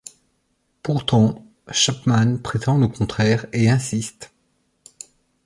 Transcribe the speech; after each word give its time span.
Pourtant, 0.81 1.45
Chapman 1.69 2.39
prétend 2.41 2.79
le 2.79 2.87
contraire 2.87 3.45
et 3.53 3.69
insiste. 3.69 4.33